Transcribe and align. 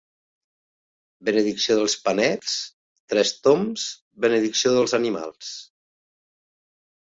Benedicció 1.29 1.75
dels 1.79 1.95
panets, 2.07 2.55
tres 3.15 3.35
tombs, 3.49 3.85
benedicció 4.27 4.75
dels 4.81 4.99
animals. 5.03 5.55